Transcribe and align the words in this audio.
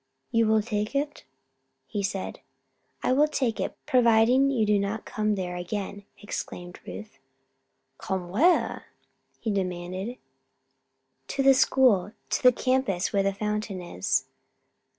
"You 0.31 0.47
will 0.47 0.63
take 0.63 0.95
it?" 0.95 1.25
he 1.85 2.01
said. 2.01 2.39
"I 3.03 3.13
will 3.13 3.27
take 3.27 3.59
it 3.59 3.77
providing 3.85 4.49
you 4.49 4.65
do 4.65 4.79
not 4.79 5.05
come 5.05 5.35
there 5.35 5.55
again," 5.55 6.05
exclaimed 6.19 6.79
Ruth. 6.87 7.19
"Come 7.99 8.29
where?" 8.29 8.85
he 9.39 9.51
demanded. 9.51 10.17
"To 11.27 11.43
the 11.43 11.53
school. 11.53 12.13
To 12.31 12.41
the 12.41 12.51
campus 12.51 13.13
where 13.13 13.21
the 13.21 13.31
fountain 13.31 13.79
is." 13.79 14.25